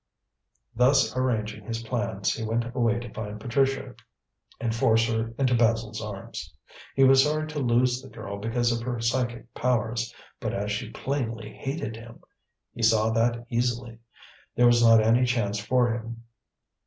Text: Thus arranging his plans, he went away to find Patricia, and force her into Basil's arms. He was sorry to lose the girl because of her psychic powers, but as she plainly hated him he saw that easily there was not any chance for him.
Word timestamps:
Thus 0.75 1.15
arranging 1.15 1.63
his 1.65 1.83
plans, 1.83 2.33
he 2.33 2.43
went 2.43 2.65
away 2.75 2.97
to 2.97 3.13
find 3.13 3.39
Patricia, 3.39 3.93
and 4.59 4.73
force 4.73 5.07
her 5.07 5.35
into 5.37 5.53
Basil's 5.53 6.01
arms. 6.01 6.51
He 6.95 7.03
was 7.03 7.23
sorry 7.23 7.47
to 7.49 7.59
lose 7.59 8.01
the 8.01 8.09
girl 8.09 8.39
because 8.39 8.71
of 8.71 8.81
her 8.81 8.99
psychic 8.99 9.53
powers, 9.53 10.11
but 10.39 10.55
as 10.55 10.71
she 10.71 10.89
plainly 10.89 11.53
hated 11.53 11.95
him 11.97 12.23
he 12.73 12.81
saw 12.81 13.11
that 13.11 13.45
easily 13.51 13.99
there 14.55 14.65
was 14.65 14.81
not 14.83 15.01
any 15.03 15.23
chance 15.23 15.59
for 15.59 15.93
him. 15.93 16.23